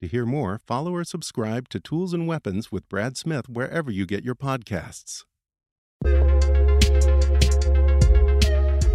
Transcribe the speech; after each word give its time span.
To 0.00 0.08
hear 0.08 0.24
more, 0.24 0.58
follow 0.66 0.94
or 0.94 1.04
subscribe 1.04 1.68
to 1.68 1.78
Tools 1.78 2.14
and 2.14 2.26
Weapons 2.26 2.72
with 2.72 2.88
Brad 2.88 3.18
Smith 3.18 3.50
wherever 3.50 3.90
you 3.90 4.06
get 4.06 4.24
your 4.24 4.34
podcasts. 4.34 5.24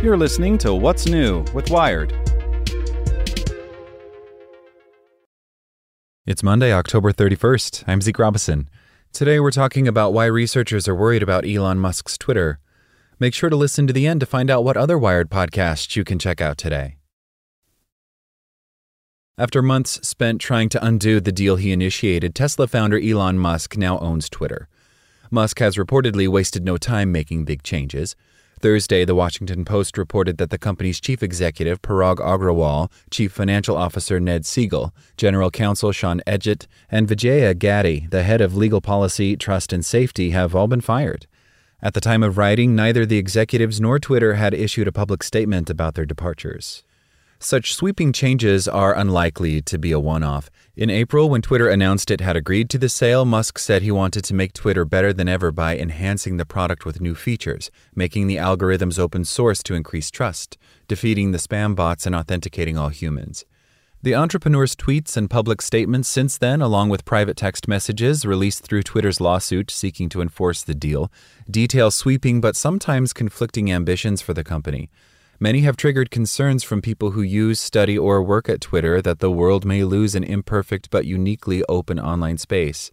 You're 0.02 0.18
listening 0.18 0.58
to 0.60 0.74
What's 0.74 1.06
New 1.06 1.46
with 1.54 1.70
Wired. 1.70 2.12
It's 6.26 6.42
Monday, 6.42 6.74
October 6.74 7.12
31st. 7.12 7.84
I'm 7.86 8.02
Zeke 8.02 8.18
Robison. 8.18 8.68
Today 9.14 9.40
we're 9.40 9.52
talking 9.52 9.88
about 9.88 10.12
why 10.12 10.26
researchers 10.26 10.88
are 10.88 10.96
worried 10.96 11.22
about 11.22 11.48
Elon 11.48 11.78
Musk's 11.78 12.18
Twitter. 12.18 12.58
Make 13.20 13.36
sure 13.36 13.52
to 13.52 13.56
listen 13.56 13.86
to 13.86 13.94
the 13.94 14.08
end 14.08 14.22
to 14.22 14.26
find 14.26 14.50
out 14.50 14.64
what 14.64 14.76
other 14.76 14.98
Wired 14.98 15.30
podcasts 15.30 15.96
you 15.96 16.04
can 16.04 16.18
check 16.18 16.42
out 16.42 16.58
today. 16.58 16.96
After 19.38 19.62
months 19.62 20.00
spent 20.08 20.40
trying 20.40 20.70
to 20.70 20.86
undo 20.86 21.20
the 21.20 21.34
deal 21.34 21.58
he 21.58 21.74
initiated, 21.74 22.34
Tesla 22.34 22.68
founder 22.68 22.98
Elon 22.98 23.38
Musk 23.38 23.76
now 23.76 24.00
owns 24.00 24.30
Twitter. 24.30 24.70
Musk 25.30 25.60
has 25.60 25.76
reportedly 25.76 26.26
wasted 26.26 26.64
no 26.64 26.78
time 26.78 27.12
making 27.12 27.44
big 27.44 27.62
changes. 27.62 28.16
Thursday, 28.62 29.04
the 29.04 29.14
Washington 29.14 29.66
Post 29.66 29.98
reported 29.98 30.38
that 30.38 30.52
the 30.52 30.58
company's 30.58 31.02
chief 31.02 31.22
executive, 31.22 31.82
Parag 31.82 32.16
Agrawal, 32.16 32.90
chief 33.12 33.34
financial 33.34 33.76
officer 33.76 34.22
Ned 34.22 34.44
Segal, 34.44 34.92
general 35.18 35.52
counsel 35.52 35.92
Sean 35.92 36.22
Edgett, 36.26 36.66
and 36.90 37.06
Vijaya 37.06 37.54
Gadde, 37.54 38.10
the 38.12 38.24
head 38.24 38.40
of 38.40 38.56
legal 38.56 38.80
policy, 38.80 39.36
trust, 39.36 39.74
and 39.74 39.86
safety, 39.86 40.30
have 40.30 40.56
all 40.56 40.70
been 40.70 40.80
fired. 40.80 41.28
At 41.82 41.94
the 41.94 42.00
time 42.00 42.24
of 42.24 42.38
writing, 42.38 42.74
neither 42.74 43.06
the 43.06 43.18
executives 43.18 43.82
nor 43.82 44.00
Twitter 44.00 44.36
had 44.36 44.54
issued 44.54 44.88
a 44.88 44.94
public 44.94 45.24
statement 45.24 45.70
about 45.70 45.96
their 45.96 46.06
departures. 46.06 46.86
Such 47.40 47.76
sweeping 47.76 48.14
changes 48.14 48.68
are 48.68 48.98
unlikely 48.98 49.62
to 49.64 49.78
be 49.78 49.92
a 49.92 50.00
one 50.00 50.24
off. 50.24 50.50
In 50.76 50.90
April, 50.90 51.30
when 51.30 51.42
Twitter 51.42 51.70
announced 51.70 52.10
it 52.10 52.22
had 52.22 52.36
agreed 52.36 52.70
to 52.72 52.78
the 52.78 52.90
sale, 52.90 53.26
Musk 53.26 53.60
said 53.60 53.82
he 53.82 53.92
wanted 53.92 54.24
to 54.26 54.34
make 54.34 54.54
Twitter 54.54 54.86
better 54.86 55.14
than 55.14 55.28
ever 55.28 55.52
by 55.52 55.78
enhancing 55.78 56.38
the 56.38 56.46
product 56.46 56.86
with 56.86 57.02
new 57.02 57.16
features, 57.16 57.70
making 57.94 58.28
the 58.28 58.38
algorithms 58.38 58.98
open 58.98 59.26
source 59.26 59.62
to 59.64 59.76
increase 59.76 60.10
trust, 60.10 60.58
defeating 60.88 61.32
the 61.32 61.38
spam 61.38 61.76
bots, 61.76 62.06
and 62.06 62.16
authenticating 62.16 62.78
all 62.78 62.90
humans. 62.90 63.46
The 64.02 64.14
entrepreneur's 64.14 64.76
tweets 64.76 65.18
and 65.18 65.30
public 65.30 65.62
statements 65.62 66.08
since 66.08 66.38
then, 66.38 66.62
along 66.62 66.90
with 66.90 67.06
private 67.06 67.36
text 67.36 67.68
messages 67.68 68.24
released 68.24 68.64
through 68.64 68.84
Twitter's 68.84 69.20
lawsuit 69.20 69.72
seeking 69.72 70.10
to 70.10 70.22
enforce 70.22 70.62
the 70.62 70.76
deal, 70.76 71.12
detail 71.50 71.90
sweeping 71.90 72.40
but 72.40 72.56
sometimes 72.56 73.14
conflicting 73.14 73.72
ambitions 73.72 74.22
for 74.22 74.34
the 74.34 74.44
company. 74.44 74.92
Many 75.40 75.62
have 75.62 75.76
triggered 75.76 76.12
concerns 76.12 76.64
from 76.64 76.82
people 76.82 77.12
who 77.12 77.22
use, 77.22 77.60
study, 77.60 77.98
or 77.98 78.24
work 78.24 78.48
at 78.48 78.62
Twitter 78.62 79.02
that 79.02 79.20
the 79.20 79.32
world 79.32 79.66
may 79.66 79.84
lose 79.84 80.16
an 80.16 80.24
imperfect 80.24 80.90
but 80.90 81.06
uniquely 81.06 81.62
open 81.68 82.00
online 82.00 82.38
space. 82.38 82.92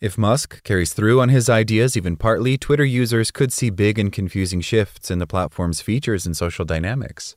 If 0.00 0.18
Musk 0.18 0.62
carries 0.64 0.92
through 0.92 1.20
on 1.20 1.28
his 1.28 1.48
ideas 1.48 1.96
even 1.96 2.16
partly, 2.16 2.58
Twitter 2.58 2.84
users 2.84 3.30
could 3.30 3.52
see 3.52 3.70
big 3.70 3.96
and 3.98 4.12
confusing 4.12 4.60
shifts 4.60 5.08
in 5.08 5.20
the 5.20 5.26
platform's 5.26 5.80
features 5.80 6.26
and 6.26 6.36
social 6.36 6.64
dynamics. 6.64 7.36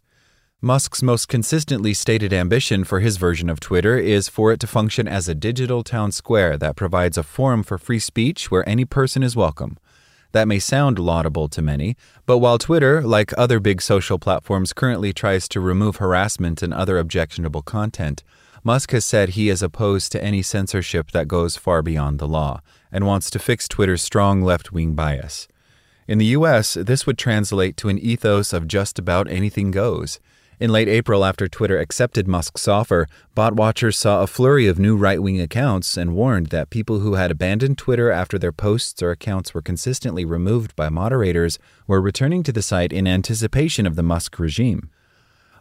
Musk's 0.60 1.04
most 1.04 1.28
consistently 1.28 1.94
stated 1.94 2.34
ambition 2.34 2.84
for 2.84 3.00
his 3.00 3.18
version 3.18 3.50
of 3.50 3.60
Twitter 3.60 3.98
is 3.98 4.28
for 4.30 4.52
it 4.52 4.60
to 4.60 4.68
function 4.68 5.08
as 5.08 5.28
a 5.28 5.36
digital 5.36 5.84
town 5.84 6.12
square 6.12 6.58
that 6.58 6.76
provides 6.76 7.18
a 7.18 7.24
forum 7.24 7.62
for 7.62 7.78
free 7.78 8.00
speech 8.00 8.50
where 8.50 8.68
any 8.70 8.86
person 8.86 9.22
is 9.24 9.36
welcome. 9.36 9.78
That 10.32 10.48
may 10.48 10.60
sound 10.60 10.98
laudable 10.98 11.50
to 11.50 11.62
many, 11.62 11.98
but 12.26 12.38
while 12.38 12.58
Twitter, 12.58 13.02
like 13.02 13.34
other 13.38 13.60
big 13.60 13.82
social 13.82 14.18
platforms, 14.18 14.72
currently 14.74 15.12
tries 15.12 15.50
to 15.50 15.60
remove 15.60 15.98
harassment 15.98 16.62
and 16.62 16.74
other 16.74 16.98
objectionable 16.98 17.62
content, 17.62 18.24
Musk 18.64 18.92
has 18.92 19.04
said 19.04 19.30
he 19.30 19.50
is 19.50 19.64
opposed 19.64 20.12
to 20.12 20.24
any 20.24 20.42
censorship 20.42 21.12
that 21.12 21.28
goes 21.28 21.58
far 21.58 21.82
beyond 21.82 22.20
the 22.20 22.28
law 22.28 22.62
and 22.92 23.08
wants 23.08 23.30
to 23.32 23.40
fix 23.40 23.68
Twitter's 23.68 24.04
strong 24.04 24.44
left 24.44 24.72
wing 24.72 24.94
bias. 24.94 25.48
In 26.08 26.18
the 26.18 26.34
US, 26.38 26.76
this 26.76 27.08
would 27.08 27.18
translate 27.18 27.76
to 27.78 27.90
an 27.90 27.98
ethos 27.98 28.54
of 28.54 28.68
just 28.68 29.00
about 29.00 29.30
anything 29.30 29.72
goes. 29.72 30.20
In 30.62 30.72
late 30.72 30.88
April, 30.88 31.26
after 31.26 31.48
Twitter 31.48 31.80
accepted 31.80 32.28
Musk's 32.28 32.68
offer, 32.68 33.08
bot 33.34 33.56
watchers 33.56 33.98
saw 33.98 34.22
a 34.22 34.28
flurry 34.28 34.68
of 34.68 34.78
new 34.78 34.96
right 34.96 35.20
wing 35.20 35.42
accounts 35.42 35.98
and 35.98 36.14
warned 36.14 36.48
that 36.52 36.70
people 36.70 37.00
who 37.00 37.16
had 37.16 37.32
abandoned 37.32 37.80
Twitter 37.80 38.12
after 38.12 38.38
their 38.38 38.52
posts 38.52 39.02
or 39.02 39.10
accounts 39.10 39.56
were 39.56 39.64
consistently 39.64 40.24
removed 40.24 40.76
by 40.76 40.88
moderators 40.88 41.58
were 41.88 42.00
returning 42.00 42.44
to 42.44 42.52
the 42.52 42.62
site 42.62 42.94
in 42.94 43.08
anticipation 43.08 43.88
of 43.88 43.96
the 43.96 44.04
Musk 44.04 44.38
regime. 44.38 44.92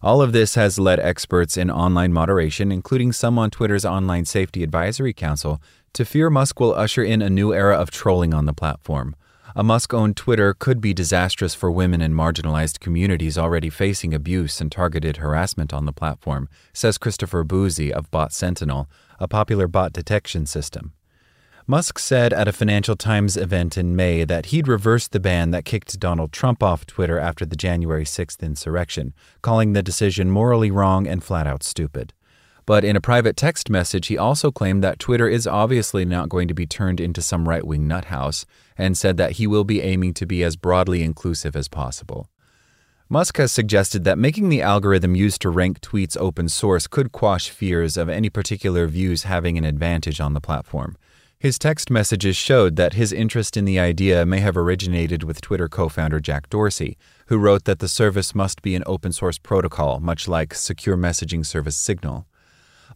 All 0.02 0.20
of 0.20 0.32
this 0.32 0.54
has 0.56 0.78
led 0.78 1.00
experts 1.00 1.56
in 1.56 1.70
online 1.70 2.12
moderation, 2.12 2.70
including 2.70 3.12
some 3.12 3.38
on 3.38 3.48
Twitter's 3.48 3.86
Online 3.86 4.26
Safety 4.26 4.62
Advisory 4.62 5.14
Council, 5.14 5.62
to 5.94 6.04
fear 6.04 6.28
Musk 6.28 6.60
will 6.60 6.74
usher 6.74 7.02
in 7.02 7.22
a 7.22 7.30
new 7.30 7.54
era 7.54 7.74
of 7.74 7.90
trolling 7.90 8.34
on 8.34 8.44
the 8.44 8.52
platform. 8.52 9.16
A 9.56 9.64
Musk 9.64 9.92
owned 9.92 10.16
Twitter 10.16 10.54
could 10.54 10.80
be 10.80 10.94
disastrous 10.94 11.56
for 11.56 11.72
women 11.72 12.00
and 12.00 12.14
marginalized 12.14 12.78
communities 12.78 13.36
already 13.36 13.68
facing 13.68 14.14
abuse 14.14 14.60
and 14.60 14.70
targeted 14.70 15.16
harassment 15.16 15.72
on 15.72 15.86
the 15.86 15.92
platform, 15.92 16.48
says 16.72 16.98
Christopher 16.98 17.42
Bouzy 17.42 17.92
of 17.92 18.10
Bot 18.12 18.32
Sentinel, 18.32 18.88
a 19.18 19.26
popular 19.26 19.66
bot 19.66 19.92
detection 19.92 20.46
system. 20.46 20.92
Musk 21.66 21.98
said 21.98 22.32
at 22.32 22.48
a 22.48 22.52
Financial 22.52 22.96
Times 22.96 23.36
event 23.36 23.76
in 23.76 23.96
May 23.96 24.24
that 24.24 24.46
he'd 24.46 24.68
reverse 24.68 25.08
the 25.08 25.20
ban 25.20 25.50
that 25.50 25.64
kicked 25.64 25.98
Donald 25.98 26.32
Trump 26.32 26.62
off 26.62 26.86
Twitter 26.86 27.18
after 27.18 27.44
the 27.44 27.56
January 27.56 28.04
6th 28.04 28.40
insurrection, 28.42 29.14
calling 29.42 29.72
the 29.72 29.82
decision 29.82 30.30
morally 30.30 30.70
wrong 30.70 31.06
and 31.06 31.24
flat 31.24 31.46
out 31.46 31.62
stupid. 31.62 32.12
But 32.70 32.84
in 32.84 32.94
a 32.94 33.00
private 33.00 33.36
text 33.36 33.68
message, 33.68 34.06
he 34.06 34.16
also 34.16 34.52
claimed 34.52 34.84
that 34.84 35.00
Twitter 35.00 35.28
is 35.28 35.44
obviously 35.44 36.04
not 36.04 36.28
going 36.28 36.46
to 36.46 36.54
be 36.54 36.68
turned 36.68 37.00
into 37.00 37.20
some 37.20 37.48
right 37.48 37.66
wing 37.66 37.88
nuthouse, 37.88 38.44
and 38.78 38.96
said 38.96 39.16
that 39.16 39.32
he 39.32 39.48
will 39.48 39.64
be 39.64 39.82
aiming 39.82 40.14
to 40.14 40.24
be 40.24 40.44
as 40.44 40.54
broadly 40.54 41.02
inclusive 41.02 41.56
as 41.56 41.66
possible. 41.66 42.28
Musk 43.08 43.38
has 43.38 43.50
suggested 43.50 44.04
that 44.04 44.18
making 44.18 44.50
the 44.50 44.62
algorithm 44.62 45.16
used 45.16 45.42
to 45.42 45.50
rank 45.50 45.80
tweets 45.80 46.16
open 46.16 46.48
source 46.48 46.86
could 46.86 47.10
quash 47.10 47.50
fears 47.50 47.96
of 47.96 48.08
any 48.08 48.30
particular 48.30 48.86
views 48.86 49.24
having 49.24 49.58
an 49.58 49.64
advantage 49.64 50.20
on 50.20 50.34
the 50.34 50.40
platform. 50.40 50.96
His 51.40 51.58
text 51.58 51.90
messages 51.90 52.36
showed 52.36 52.76
that 52.76 52.94
his 52.94 53.12
interest 53.12 53.56
in 53.56 53.64
the 53.64 53.80
idea 53.80 54.24
may 54.24 54.38
have 54.38 54.56
originated 54.56 55.24
with 55.24 55.40
Twitter 55.40 55.68
co 55.68 55.88
founder 55.88 56.20
Jack 56.20 56.48
Dorsey, 56.48 56.96
who 57.26 57.36
wrote 57.36 57.64
that 57.64 57.80
the 57.80 57.88
service 57.88 58.32
must 58.32 58.62
be 58.62 58.76
an 58.76 58.84
open 58.86 59.10
source 59.10 59.38
protocol, 59.38 59.98
much 59.98 60.28
like 60.28 60.54
secure 60.54 60.96
messaging 60.96 61.44
service 61.44 61.76
Signal. 61.76 62.28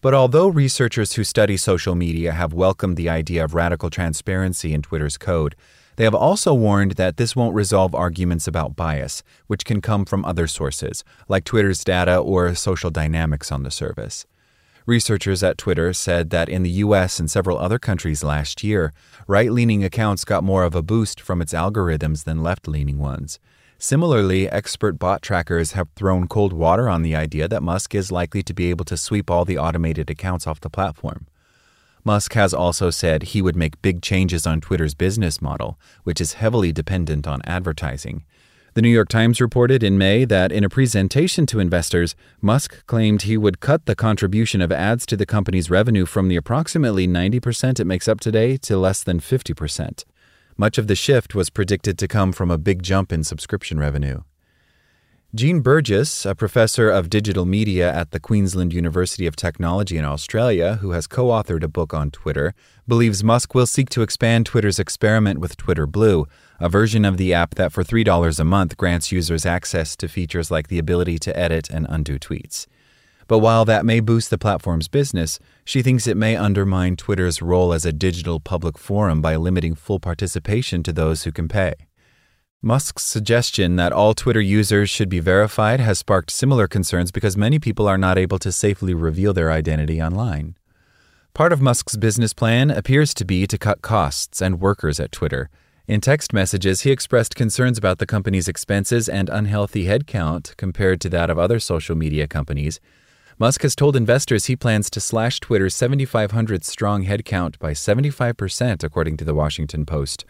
But 0.04 0.12
although 0.12 0.48
researchers 0.48 1.14
who 1.14 1.24
study 1.24 1.56
social 1.56 1.94
media 1.94 2.32
have 2.32 2.52
welcomed 2.52 2.98
the 2.98 3.08
idea 3.08 3.42
of 3.42 3.54
radical 3.54 3.88
transparency 3.88 4.74
in 4.74 4.82
Twitter's 4.82 5.16
code, 5.16 5.56
they 5.96 6.04
have 6.04 6.14
also 6.14 6.52
warned 6.52 6.96
that 6.96 7.16
this 7.16 7.34
won't 7.34 7.54
resolve 7.54 7.94
arguments 7.94 8.46
about 8.46 8.76
bias, 8.76 9.22
which 9.46 9.64
can 9.64 9.80
come 9.80 10.04
from 10.04 10.22
other 10.26 10.46
sources, 10.46 11.04
like 11.26 11.44
Twitter's 11.44 11.82
data 11.82 12.18
or 12.18 12.54
social 12.54 12.90
dynamics 12.90 13.50
on 13.50 13.62
the 13.62 13.70
service. 13.70 14.26
Researchers 14.86 15.42
at 15.42 15.56
Twitter 15.56 15.94
said 15.94 16.28
that 16.28 16.50
in 16.50 16.62
the 16.62 16.70
US 16.84 17.18
and 17.18 17.30
several 17.30 17.58
other 17.58 17.78
countries 17.78 18.22
last 18.22 18.62
year, 18.62 18.92
right 19.26 19.50
leaning 19.50 19.82
accounts 19.82 20.26
got 20.26 20.44
more 20.44 20.62
of 20.62 20.74
a 20.74 20.82
boost 20.82 21.22
from 21.22 21.40
its 21.40 21.54
algorithms 21.54 22.24
than 22.24 22.42
left 22.42 22.68
leaning 22.68 22.98
ones. 22.98 23.38
Similarly, 23.78 24.46
expert 24.48 24.98
bot 24.98 25.22
trackers 25.22 25.72
have 25.72 25.88
thrown 25.96 26.28
cold 26.28 26.52
water 26.52 26.86
on 26.86 27.00
the 27.00 27.16
idea 27.16 27.48
that 27.48 27.62
Musk 27.62 27.94
is 27.94 28.12
likely 28.12 28.42
to 28.42 28.52
be 28.52 28.68
able 28.68 28.84
to 28.84 28.98
sweep 28.98 29.30
all 29.30 29.46
the 29.46 29.56
automated 29.56 30.10
accounts 30.10 30.46
off 30.46 30.60
the 30.60 30.68
platform. 30.68 31.26
Musk 32.04 32.34
has 32.34 32.52
also 32.52 32.90
said 32.90 33.22
he 33.22 33.40
would 33.40 33.56
make 33.56 33.80
big 33.80 34.02
changes 34.02 34.46
on 34.46 34.60
Twitter's 34.60 34.94
business 34.94 35.40
model, 35.40 35.78
which 36.02 36.20
is 36.20 36.34
heavily 36.34 36.72
dependent 36.72 37.26
on 37.26 37.40
advertising. 37.46 38.24
The 38.74 38.82
New 38.82 38.88
York 38.88 39.08
Times 39.08 39.40
reported 39.40 39.84
in 39.84 39.98
May 39.98 40.24
that 40.24 40.50
in 40.50 40.64
a 40.64 40.68
presentation 40.68 41.46
to 41.46 41.60
investors, 41.60 42.16
Musk 42.40 42.84
claimed 42.86 43.22
he 43.22 43.36
would 43.36 43.60
cut 43.60 43.86
the 43.86 43.94
contribution 43.94 44.60
of 44.60 44.72
ads 44.72 45.06
to 45.06 45.16
the 45.16 45.24
company's 45.24 45.70
revenue 45.70 46.04
from 46.06 46.26
the 46.26 46.34
approximately 46.34 47.06
90% 47.06 47.78
it 47.78 47.84
makes 47.84 48.08
up 48.08 48.18
today 48.18 48.56
to 48.56 48.76
less 48.76 49.04
than 49.04 49.20
50%. 49.20 50.02
Much 50.56 50.76
of 50.76 50.88
the 50.88 50.96
shift 50.96 51.36
was 51.36 51.50
predicted 51.50 51.96
to 51.98 52.08
come 52.08 52.32
from 52.32 52.50
a 52.50 52.58
big 52.58 52.82
jump 52.82 53.12
in 53.12 53.22
subscription 53.22 53.78
revenue. 53.78 54.22
Jean 55.34 55.62
Burgess, 55.62 56.24
a 56.24 56.32
professor 56.32 56.88
of 56.88 57.10
digital 57.10 57.44
media 57.44 57.92
at 57.92 58.12
the 58.12 58.20
Queensland 58.20 58.72
University 58.72 59.26
of 59.26 59.34
Technology 59.34 59.96
in 59.96 60.04
Australia, 60.04 60.76
who 60.76 60.92
has 60.92 61.08
co 61.08 61.26
authored 61.26 61.64
a 61.64 61.68
book 61.68 61.92
on 61.92 62.12
Twitter, 62.12 62.54
believes 62.86 63.24
Musk 63.24 63.52
will 63.52 63.66
seek 63.66 63.90
to 63.90 64.02
expand 64.02 64.46
Twitter's 64.46 64.78
experiment 64.78 65.40
with 65.40 65.56
Twitter 65.56 65.88
Blue, 65.88 66.28
a 66.60 66.68
version 66.68 67.04
of 67.04 67.16
the 67.16 67.34
app 67.34 67.56
that 67.56 67.72
for 67.72 67.82
$3 67.82 68.38
a 68.38 68.44
month 68.44 68.76
grants 68.76 69.10
users 69.10 69.44
access 69.44 69.96
to 69.96 70.06
features 70.06 70.52
like 70.52 70.68
the 70.68 70.78
ability 70.78 71.18
to 71.18 71.36
edit 71.36 71.68
and 71.68 71.88
undo 71.90 72.16
tweets. 72.16 72.68
But 73.26 73.40
while 73.40 73.64
that 73.64 73.84
may 73.84 73.98
boost 73.98 74.30
the 74.30 74.38
platform's 74.38 74.86
business, 74.86 75.40
she 75.64 75.82
thinks 75.82 76.06
it 76.06 76.16
may 76.16 76.36
undermine 76.36 76.94
Twitter's 76.94 77.42
role 77.42 77.72
as 77.72 77.84
a 77.84 77.92
digital 77.92 78.38
public 78.38 78.78
forum 78.78 79.20
by 79.20 79.34
limiting 79.34 79.74
full 79.74 79.98
participation 79.98 80.84
to 80.84 80.92
those 80.92 81.24
who 81.24 81.32
can 81.32 81.48
pay. 81.48 81.74
Musk's 82.64 83.04
suggestion 83.04 83.76
that 83.76 83.92
all 83.92 84.14
Twitter 84.14 84.40
users 84.40 84.88
should 84.88 85.10
be 85.10 85.20
verified 85.20 85.80
has 85.80 85.98
sparked 85.98 86.30
similar 86.30 86.66
concerns 86.66 87.12
because 87.12 87.36
many 87.36 87.58
people 87.58 87.86
are 87.86 87.98
not 87.98 88.16
able 88.16 88.38
to 88.38 88.50
safely 88.50 88.94
reveal 88.94 89.34
their 89.34 89.52
identity 89.52 90.00
online. 90.00 90.56
Part 91.34 91.52
of 91.52 91.60
Musk's 91.60 91.94
business 91.94 92.32
plan 92.32 92.70
appears 92.70 93.12
to 93.14 93.24
be 93.26 93.46
to 93.46 93.58
cut 93.58 93.82
costs 93.82 94.40
and 94.40 94.62
workers 94.62 94.98
at 94.98 95.12
Twitter. 95.12 95.50
In 95.86 96.00
text 96.00 96.32
messages, 96.32 96.80
he 96.80 96.90
expressed 96.90 97.36
concerns 97.36 97.76
about 97.76 97.98
the 97.98 98.06
company's 98.06 98.48
expenses 98.48 99.10
and 99.10 99.28
unhealthy 99.28 99.84
headcount 99.84 100.56
compared 100.56 101.02
to 101.02 101.10
that 101.10 101.28
of 101.28 101.38
other 101.38 101.60
social 101.60 101.94
media 101.94 102.26
companies. 102.26 102.80
Musk 103.38 103.60
has 103.60 103.76
told 103.76 103.94
investors 103.94 104.46
he 104.46 104.56
plans 104.56 104.88
to 104.88 105.00
slash 105.00 105.38
Twitter's 105.38 105.74
7,500 105.74 106.64
strong 106.64 107.04
headcount 107.04 107.58
by 107.58 107.72
75%, 107.72 108.82
according 108.82 109.18
to 109.18 109.24
the 109.26 109.34
Washington 109.34 109.84
Post 109.84 110.24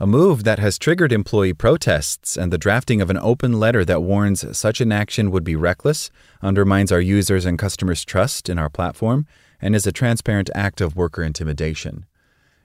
a 0.00 0.06
move 0.06 0.44
that 0.44 0.60
has 0.60 0.78
triggered 0.78 1.12
employee 1.12 1.52
protests 1.52 2.36
and 2.36 2.52
the 2.52 2.58
drafting 2.58 3.00
of 3.00 3.10
an 3.10 3.18
open 3.18 3.58
letter 3.58 3.84
that 3.84 4.00
warns 4.00 4.56
such 4.56 4.80
an 4.80 4.92
action 4.92 5.30
would 5.32 5.42
be 5.42 5.56
reckless, 5.56 6.10
undermines 6.40 6.92
our 6.92 7.00
users' 7.00 7.44
and 7.44 7.58
customers' 7.58 8.04
trust 8.04 8.48
in 8.48 8.58
our 8.58 8.70
platform, 8.70 9.26
and 9.60 9.74
is 9.74 9.88
a 9.88 9.92
transparent 9.92 10.50
act 10.54 10.80
of 10.80 10.94
worker 10.94 11.24
intimidation. 11.24 12.06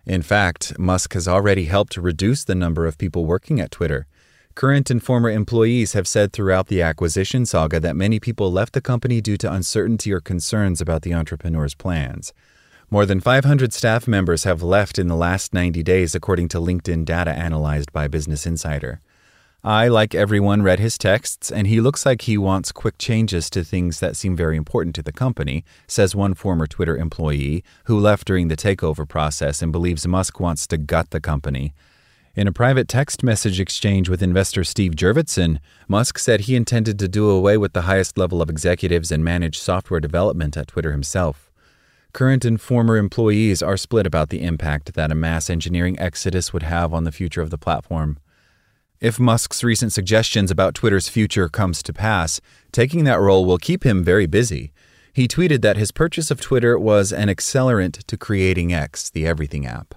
In 0.05 0.21
fact, 0.21 0.77
Musk 0.77 1.13
has 1.13 1.27
already 1.27 1.65
helped 1.65 1.97
reduce 1.97 2.43
the 2.43 2.53
number 2.53 2.85
of 2.85 2.99
people 2.99 3.25
working 3.25 3.59
at 3.59 3.71
Twitter. 3.71 4.05
Current 4.53 4.91
and 4.91 5.01
former 5.01 5.31
employees 5.31 5.93
have 5.93 6.07
said 6.07 6.33
throughout 6.33 6.67
the 6.67 6.83
acquisition 6.83 7.47
saga 7.47 7.79
that 7.79 7.95
many 7.95 8.19
people 8.19 8.51
left 8.51 8.73
the 8.73 8.81
company 8.81 9.21
due 9.21 9.37
to 9.37 9.51
uncertainty 9.51 10.13
or 10.13 10.19
concerns 10.19 10.79
about 10.81 11.01
the 11.01 11.15
entrepreneur's 11.15 11.73
plans. 11.73 12.31
More 12.93 13.07
than 13.07 13.21
500 13.21 13.73
staff 13.73 14.07
members 14.07 14.43
have 14.43 14.61
left 14.61 14.99
in 14.99 15.07
the 15.07 15.15
last 15.15 15.51
90 15.51 15.81
days, 15.81 16.13
according 16.13 16.47
to 16.49 16.59
LinkedIn 16.59 17.05
data 17.05 17.31
analyzed 17.31 17.91
by 17.91 18.07
Business 18.07 18.45
Insider. 18.45 19.01
I, 19.63 19.87
like 19.87 20.13
everyone, 20.13 20.61
read 20.61 20.77
his 20.77 20.99
texts, 20.99 21.51
and 21.51 21.65
he 21.65 21.81
looks 21.81 22.05
like 22.05 22.21
he 22.21 22.37
wants 22.37 22.71
quick 22.71 22.99
changes 22.99 23.49
to 23.49 23.63
things 23.63 23.99
that 23.99 24.15
seem 24.15 24.35
very 24.35 24.57
important 24.57 24.93
to 24.93 25.01
the 25.01 25.11
company, 25.11 25.65
says 25.87 26.15
one 26.15 26.35
former 26.35 26.67
Twitter 26.67 26.95
employee 26.95 27.63
who 27.85 27.99
left 27.99 28.27
during 28.27 28.47
the 28.47 28.55
takeover 28.55 29.09
process 29.09 29.63
and 29.63 29.71
believes 29.71 30.07
Musk 30.07 30.39
wants 30.39 30.67
to 30.67 30.77
gut 30.77 31.09
the 31.09 31.19
company. 31.19 31.73
In 32.35 32.47
a 32.47 32.51
private 32.51 32.87
text 32.87 33.23
message 33.23 33.59
exchange 33.59 34.07
with 34.07 34.21
investor 34.21 34.63
Steve 34.63 34.91
Jurvetson, 34.91 35.57
Musk 35.87 36.19
said 36.19 36.41
he 36.41 36.55
intended 36.55 36.99
to 36.99 37.07
do 37.07 37.31
away 37.31 37.57
with 37.57 37.73
the 37.73 37.87
highest 37.89 38.19
level 38.19 38.39
of 38.39 38.51
executives 38.51 39.11
and 39.11 39.23
manage 39.23 39.57
software 39.57 39.99
development 39.99 40.55
at 40.55 40.67
Twitter 40.67 40.91
himself. 40.91 41.49
Current 42.13 42.45
and 42.45 42.61
former 42.61 42.95
employees 42.95 43.63
are 43.63 43.75
split 43.75 44.05
about 44.05 44.29
the 44.29 44.43
impact 44.43 44.93
that 44.93 45.11
a 45.11 45.15
mass 45.15 45.49
engineering 45.49 45.97
exodus 45.99 46.53
would 46.53 46.61
have 46.61 46.93
on 46.93 47.05
the 47.05 47.11
future 47.11 47.41
of 47.41 47.49
the 47.49 47.57
platform. 47.57 48.19
If 48.99 49.19
Musk's 49.19 49.63
recent 49.63 49.91
suggestions 49.91 50.51
about 50.51 50.75
Twitter's 50.75 51.09
future 51.09 51.49
comes 51.49 51.81
to 51.81 51.91
pass, 51.91 52.39
taking 52.71 53.03
that 53.05 53.19
role 53.19 53.45
will 53.45 53.57
keep 53.57 53.83
him 53.83 54.03
very 54.03 54.27
busy. 54.27 54.71
He 55.11 55.27
tweeted 55.27 55.63
that 55.63 55.75
his 55.75 55.91
purchase 55.91 56.29
of 56.29 56.39
Twitter 56.39 56.77
was 56.77 57.11
an 57.11 57.29
accelerant 57.29 58.03
to 58.05 58.15
creating 58.15 58.71
X, 58.71 59.09
the 59.09 59.25
everything 59.25 59.65
app. 59.65 59.95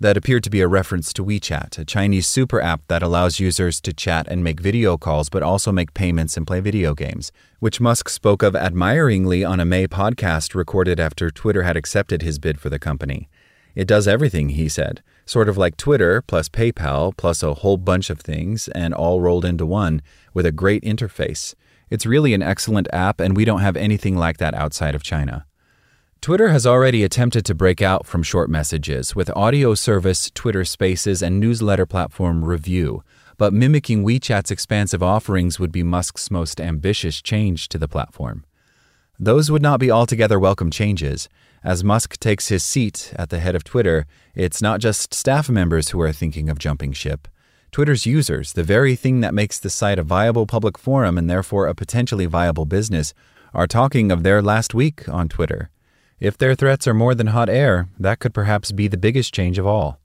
That 0.00 0.16
appeared 0.16 0.42
to 0.44 0.50
be 0.50 0.60
a 0.60 0.66
reference 0.66 1.12
to 1.12 1.24
WeChat, 1.24 1.78
a 1.78 1.84
Chinese 1.84 2.26
super 2.26 2.60
app 2.60 2.82
that 2.88 3.02
allows 3.02 3.38
users 3.38 3.80
to 3.82 3.92
chat 3.92 4.26
and 4.28 4.42
make 4.42 4.60
video 4.60 4.96
calls 4.96 5.28
but 5.28 5.42
also 5.42 5.70
make 5.70 5.94
payments 5.94 6.36
and 6.36 6.46
play 6.46 6.58
video 6.58 6.94
games, 6.94 7.30
which 7.60 7.80
Musk 7.80 8.08
spoke 8.08 8.42
of 8.42 8.56
admiringly 8.56 9.44
on 9.44 9.60
a 9.60 9.64
May 9.64 9.86
podcast 9.86 10.54
recorded 10.54 10.98
after 10.98 11.30
Twitter 11.30 11.62
had 11.62 11.76
accepted 11.76 12.22
his 12.22 12.40
bid 12.40 12.60
for 12.60 12.68
the 12.68 12.78
company. 12.78 13.28
It 13.76 13.86
does 13.86 14.08
everything, 14.08 14.50
he 14.50 14.68
said, 14.68 15.00
sort 15.26 15.48
of 15.48 15.56
like 15.56 15.76
Twitter 15.76 16.20
plus 16.22 16.48
PayPal 16.48 17.16
plus 17.16 17.42
a 17.42 17.54
whole 17.54 17.76
bunch 17.76 18.10
of 18.10 18.20
things 18.20 18.66
and 18.68 18.94
all 18.94 19.20
rolled 19.20 19.44
into 19.44 19.64
one 19.64 20.02
with 20.32 20.44
a 20.44 20.52
great 20.52 20.82
interface. 20.82 21.54
It's 21.88 22.04
really 22.04 22.34
an 22.34 22.42
excellent 22.42 22.88
app, 22.92 23.20
and 23.20 23.36
we 23.36 23.44
don't 23.44 23.60
have 23.60 23.76
anything 23.76 24.16
like 24.16 24.38
that 24.38 24.54
outside 24.54 24.94
of 24.94 25.02
China. 25.02 25.46
Twitter 26.24 26.48
has 26.48 26.66
already 26.66 27.04
attempted 27.04 27.44
to 27.44 27.54
break 27.54 27.82
out 27.82 28.06
from 28.06 28.22
short 28.22 28.48
messages 28.48 29.14
with 29.14 29.28
audio 29.36 29.74
service, 29.74 30.30
Twitter 30.30 30.64
Spaces, 30.64 31.20
and 31.20 31.38
newsletter 31.38 31.84
platform 31.84 32.42
Revue, 32.42 33.02
but 33.36 33.52
mimicking 33.52 34.02
WeChat's 34.02 34.50
expansive 34.50 35.02
offerings 35.02 35.60
would 35.60 35.70
be 35.70 35.82
Musk's 35.82 36.30
most 36.30 36.62
ambitious 36.62 37.20
change 37.20 37.68
to 37.68 37.76
the 37.76 37.88
platform. 37.88 38.42
Those 39.18 39.50
would 39.50 39.60
not 39.60 39.78
be 39.78 39.90
altogether 39.90 40.40
welcome 40.40 40.70
changes. 40.70 41.28
As 41.62 41.84
Musk 41.84 42.18
takes 42.18 42.48
his 42.48 42.64
seat 42.64 43.12
at 43.16 43.28
the 43.28 43.38
head 43.38 43.54
of 43.54 43.62
Twitter, 43.62 44.06
it's 44.34 44.62
not 44.62 44.80
just 44.80 45.12
staff 45.12 45.50
members 45.50 45.90
who 45.90 46.00
are 46.00 46.10
thinking 46.10 46.48
of 46.48 46.58
jumping 46.58 46.94
ship. 46.94 47.28
Twitter's 47.70 48.06
users, 48.06 48.54
the 48.54 48.62
very 48.62 48.96
thing 48.96 49.20
that 49.20 49.34
makes 49.34 49.60
the 49.60 49.68
site 49.68 49.98
a 49.98 50.02
viable 50.02 50.46
public 50.46 50.78
forum 50.78 51.18
and 51.18 51.28
therefore 51.28 51.66
a 51.66 51.74
potentially 51.74 52.24
viable 52.24 52.64
business, 52.64 53.12
are 53.52 53.66
talking 53.66 54.10
of 54.10 54.22
their 54.22 54.40
last 54.40 54.72
week 54.72 55.06
on 55.06 55.28
Twitter. 55.28 55.70
If 56.24 56.38
their 56.38 56.54
threats 56.54 56.88
are 56.88 56.94
more 56.94 57.14
than 57.14 57.26
hot 57.26 57.50
air, 57.50 57.90
that 57.98 58.18
could 58.18 58.32
perhaps 58.32 58.72
be 58.72 58.88
the 58.88 58.96
biggest 58.96 59.34
change 59.34 59.58
of 59.58 59.66
all. 59.66 60.00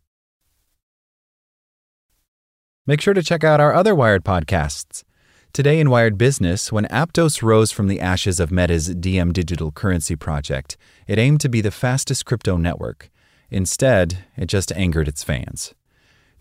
Make 2.86 3.00
sure 3.00 3.14
to 3.14 3.24
check 3.24 3.46
out 3.46 3.62
our 3.62 3.74
other 3.74 3.96
Wired 3.96 4.26
podcasts. 4.26 5.06
Today 5.54 5.80
in 5.80 5.90
Wired 5.90 6.18
Business, 6.18 6.74
when 6.74 6.84
Aptos 6.88 7.42
rose 7.42 7.72
from 7.72 7.88
the 7.88 8.02
ashes 8.02 8.42
of 8.42 8.52
Meta's 8.52 8.94
Diem 8.96 9.32
digital 9.32 9.72
currency 9.72 10.18
project, 10.18 10.76
it 11.08 11.18
aimed 11.18 11.40
to 11.40 11.48
be 11.48 11.62
the 11.62 11.72
fastest 11.72 12.26
crypto 12.26 12.58
network. 12.58 13.10
Instead, 13.50 14.26
it 14.36 14.48
just 14.48 14.74
angered 14.74 15.08
its 15.08 15.24
fans. 15.24 15.74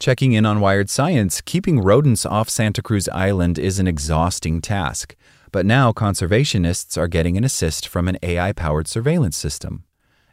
Checking 0.01 0.33
in 0.33 0.45
on 0.45 0.59
Wired 0.59 0.91
Science, 0.91 1.41
keeping 1.41 1.79
rodents 1.79 2.27
off 2.27 2.49
Santa 2.49 2.83
Cruz 2.83 3.09
Island 3.11 3.61
is 3.61 3.79
an 3.79 3.87
exhausting 3.87 4.61
task. 4.61 5.15
But 5.53 5.67
now 5.67 5.93
conservationists 5.93 6.99
are 6.99 7.09
getting 7.09 7.37
an 7.37 7.45
assist 7.45 7.89
from 7.89 8.09
an 8.09 8.19
AI 8.23 8.53
powered 8.53 8.89
surveillance 8.89 9.37
system. 9.37 9.85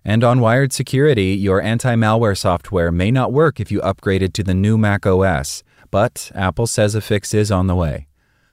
And 0.04 0.24
on 0.24 0.40
Wired 0.40 0.72
Security, 0.72 1.34
your 1.34 1.62
anti 1.62 1.96
malware 1.96 2.38
software 2.38 2.92
may 2.92 3.12
not 3.12 3.34
work 3.34 3.60
if 3.60 3.72
you 3.72 3.80
upgraded 3.82 4.34
to 4.34 4.44
the 4.44 4.54
new 4.54 4.78
Mac 4.78 5.06
OS, 5.06 5.64
but 5.90 6.32
Apple 6.36 6.68
says 6.68 6.94
a 6.94 7.02
fix 7.02 7.34
is 7.34 7.52
on 7.52 7.68
the 7.68 7.76
way. 7.76 8.08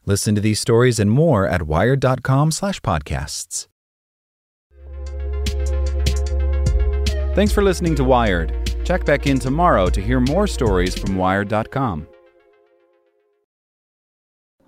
Listen 0.07 0.35
to 0.35 0.40
these 0.40 0.61
stories 0.61 0.99
and 0.99 1.11
more 1.11 1.47
at 1.47 1.62
wired.com/podcasts. 1.62 3.69
Thanks 7.35 7.52
for 7.52 7.62
listening 7.62 7.95
to 7.97 8.04
Wired. 8.04 8.52
Check 8.85 9.04
back 9.04 9.26
in 9.26 9.38
tomorrow 9.38 9.88
to 9.88 10.02
hear 10.02 10.21
more 10.21 10.47
stories 10.47 10.99
from 10.99 11.16
wired.com. 11.16 12.07